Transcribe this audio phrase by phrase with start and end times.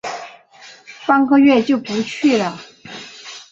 [1.05, 2.59] 半个月就不去了